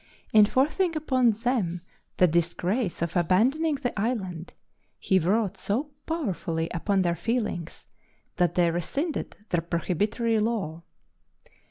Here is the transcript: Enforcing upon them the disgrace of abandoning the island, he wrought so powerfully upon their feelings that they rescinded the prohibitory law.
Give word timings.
Enforcing 0.33 0.95
upon 0.95 1.29
them 1.29 1.79
the 2.17 2.25
disgrace 2.25 3.03
of 3.03 3.15
abandoning 3.15 3.75
the 3.75 3.93
island, 4.01 4.51
he 4.97 5.19
wrought 5.19 5.57
so 5.57 5.91
powerfully 6.07 6.67
upon 6.73 7.03
their 7.03 7.13
feelings 7.15 7.85
that 8.37 8.55
they 8.55 8.71
rescinded 8.71 9.37
the 9.49 9.61
prohibitory 9.61 10.39
law. 10.39 10.81